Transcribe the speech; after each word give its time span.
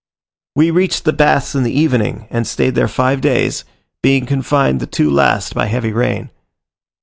We 0.55 0.71
reached 0.71 1.05
the 1.05 1.13
baths 1.13 1.53
in 1.53 1.61
the 1.61 1.79
evening, 1.79 2.25
and 2.31 2.47
stayed 2.47 2.73
there 2.73 2.87
five 2.87 3.21
days, 3.21 3.65
being 4.01 4.25
confined 4.25 4.79
the 4.79 4.87
two 4.87 5.11
last 5.11 5.53
by 5.53 5.67
heavy 5.67 5.91
rain. 5.93 6.31